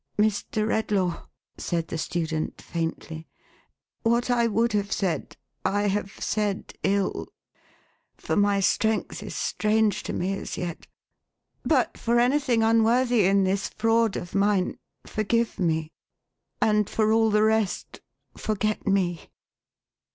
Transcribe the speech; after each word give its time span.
Mr. 0.17 0.67
Redlaw," 0.67 1.27
said 1.59 1.89
the 1.89 1.97
student, 1.99 2.59
faintly," 2.59 3.27
what 4.01 4.31
I 4.31 4.47
would 4.47 4.73
have 4.73 4.91
said, 4.91 5.37
I 5.63 5.83
have 5.89 6.11
said 6.19 6.73
ill, 6.81 7.27
for 8.17 8.35
my 8.35 8.61
strength 8.61 9.21
is 9.21 9.35
strange 9.35 10.01
to 10.05 10.13
me 10.13 10.33
as 10.33 10.57
yet; 10.57 10.87
but 11.63 11.99
for 11.99 12.19
anything 12.19 12.63
unworthy 12.63 13.25
in 13.27 13.43
this 13.43 13.69
fraud 13.69 14.15
of 14.15 14.33
mine, 14.33 14.79
forgive 15.05 15.59
me, 15.59 15.91
and 16.59 16.89
for 16.89 17.11
all 17.13 17.29
the 17.29 17.43
rest 17.43 18.01
forget 18.35 18.87
me 18.87 19.29